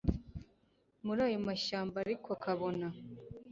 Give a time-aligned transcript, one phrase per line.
[1.05, 2.87] murayomashyambaariko akabona